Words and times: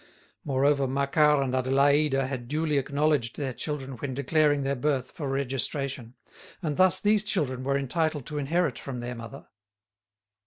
Moreover, 0.43 0.87
Macquart 0.87 1.43
and 1.43 1.53
Adélaïde 1.53 2.27
had 2.27 2.47
duly 2.47 2.79
acknowledged 2.79 3.37
their 3.37 3.53
children 3.53 3.97
when 3.99 4.15
declaring 4.15 4.63
their 4.63 4.75
birth 4.75 5.11
for 5.11 5.29
registration, 5.29 6.15
and 6.63 6.75
thus 6.75 6.99
these 6.99 7.23
children 7.23 7.63
were 7.63 7.77
entitled 7.77 8.25
to 8.25 8.39
inherit 8.39 8.79
from 8.79 8.99
their 8.99 9.13
mother. 9.13 9.45